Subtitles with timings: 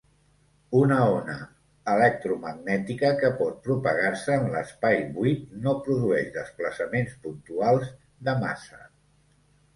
[0.77, 1.33] Una ona
[1.95, 7.95] electromagnètica que pot propagar-se en l'espai buit no produeix desplaçaments puntuals
[8.31, 8.83] de massa.